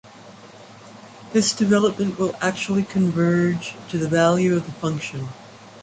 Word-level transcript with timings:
This 1.31 1.53
development 1.53 2.17
will 2.17 2.33
actually 2.41 2.81
converge 2.81 3.75
to 3.89 3.99
the 3.99 4.07
value 4.07 4.55
of 4.55 4.65
the 4.65 4.71
function. 4.71 5.27